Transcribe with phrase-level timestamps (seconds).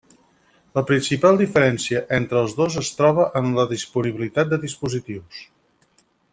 [0.77, 5.45] La principal diferència entre els dos es troba en la disponibilitat de dispositius.